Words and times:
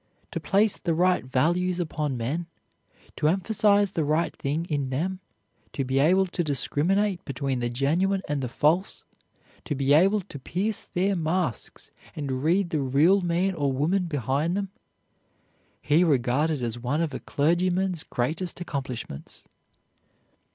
To 0.31 0.39
place 0.39 0.79
the 0.79 0.95
right 0.95 1.23
values 1.23 1.79
upon 1.79 2.17
men, 2.17 2.47
to 3.17 3.27
emphasize 3.27 3.91
the 3.91 4.03
right 4.03 4.35
thing 4.35 4.65
in 4.65 4.89
them, 4.89 5.19
to 5.73 5.83
be 5.85 5.99
able 5.99 6.25
to 6.25 6.43
discriminate 6.43 7.23
between 7.23 7.59
the 7.59 7.69
genuine 7.69 8.23
and 8.27 8.41
the 8.41 8.49
false, 8.49 9.03
to 9.65 9.75
be 9.75 9.93
able 9.93 10.21
to 10.21 10.39
pierce 10.39 10.85
their 10.85 11.15
masks 11.15 11.91
and 12.15 12.41
read 12.41 12.71
the 12.71 12.81
real 12.81 13.21
man 13.21 13.53
or 13.53 13.71
woman 13.71 14.07
behind 14.07 14.57
them, 14.57 14.69
he 15.83 16.03
regarded 16.03 16.63
as 16.63 16.79
one 16.79 17.01
of 17.01 17.13
a 17.13 17.19
clergyman's 17.19 18.01
greatest 18.01 18.59
accomplishments. 18.59 19.43